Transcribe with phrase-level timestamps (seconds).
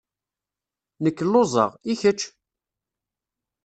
[1.03, 1.71] Nekk lluẓeɣ.
[1.91, 2.21] I kečč?